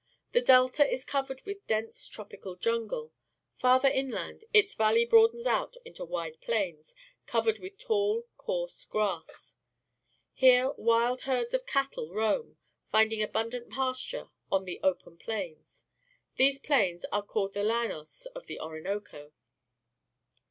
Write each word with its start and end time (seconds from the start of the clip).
The 0.31 0.41
delta 0.41 0.83
is 0.91 1.05
covered 1.05 1.43
with. 1.45 1.67
dense 1.67 2.07
tropical 2.07 2.55
jungle. 2.55 3.13
Farther 3.57 3.87
inland 3.87 4.45
its 4.51 4.73
valley 4.73 5.05
broadens 5.05 5.45
out 5.45 5.75
into 5.85 6.03
wide 6.05 6.41
plains, 6.41 6.95
covered 7.27 7.59
with 7.59 7.77
tall, 7.77 8.25
coarse 8.35 8.83
grass. 8.85 9.57
Here 10.33 10.73
great 10.73 11.21
herds 11.25 11.53
of 11.53 11.67
Forest 11.67 11.67
and 11.67 11.67
River, 11.67 11.67
South 11.67 11.67
America 11.67 11.71
cattle 11.71 12.09
roam, 12.43 12.57
finding 12.91 13.21
abundant 13.21 13.69
pasture 13.69 14.29
on 14.51 14.65
the 14.65 14.79
open 14.81 15.17
plains. 15.19 15.85
These 16.35 16.57
plains 16.61 17.05
are 17.11 17.21
called 17.21 17.53
the 17.53 17.59
llanosjiithe 17.61 18.57
Orinoco. 18.57 19.33